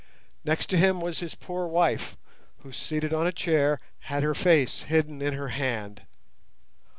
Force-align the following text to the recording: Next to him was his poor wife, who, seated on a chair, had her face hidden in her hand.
Next 0.43 0.65
to 0.71 0.77
him 0.79 0.99
was 0.99 1.19
his 1.19 1.35
poor 1.35 1.67
wife, 1.67 2.17
who, 2.63 2.71
seated 2.73 3.13
on 3.13 3.27
a 3.27 3.31
chair, 3.31 3.79
had 3.99 4.23
her 4.23 4.33
face 4.33 4.81
hidden 4.85 5.21
in 5.21 5.35
her 5.35 5.49
hand. 5.49 6.01